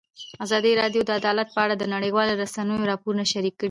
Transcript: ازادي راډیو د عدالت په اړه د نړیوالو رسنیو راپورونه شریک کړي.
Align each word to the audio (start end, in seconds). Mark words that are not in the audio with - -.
ازادي 0.45 0.71
راډیو 0.81 1.01
د 1.05 1.09
عدالت 1.19 1.47
په 1.55 1.59
اړه 1.65 1.75
د 1.77 1.83
نړیوالو 1.95 2.39
رسنیو 2.43 2.89
راپورونه 2.91 3.23
شریک 3.33 3.53
کړي. 3.55 3.59